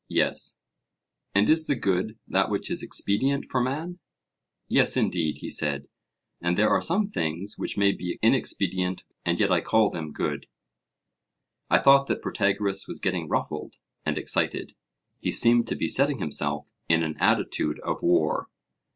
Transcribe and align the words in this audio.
Yes. 0.09 0.57
And 1.35 1.47
is 1.47 1.67
the 1.67 1.75
good 1.75 2.17
that 2.27 2.49
which 2.49 2.71
is 2.71 2.81
expedient 2.81 3.45
for 3.45 3.61
man? 3.61 3.99
Yes, 4.67 4.97
indeed, 4.97 5.37
he 5.41 5.51
said: 5.51 5.87
and 6.41 6.57
there 6.57 6.71
are 6.71 6.81
some 6.81 7.05
things 7.11 7.59
which 7.59 7.77
may 7.77 7.91
be 7.91 8.17
inexpedient, 8.23 9.03
and 9.25 9.39
yet 9.39 9.51
I 9.51 9.61
call 9.61 9.91
them 9.91 10.11
good. 10.11 10.47
I 11.69 11.77
thought 11.77 12.07
that 12.07 12.23
Protagoras 12.23 12.87
was 12.87 12.99
getting 12.99 13.29
ruffled 13.29 13.77
and 14.03 14.17
excited; 14.17 14.73
he 15.19 15.31
seemed 15.31 15.67
to 15.67 15.75
be 15.75 15.87
setting 15.87 16.17
himself 16.17 16.65
in 16.89 17.03
an 17.03 17.15
attitude 17.19 17.79
of 17.81 18.01
war. 18.01 18.47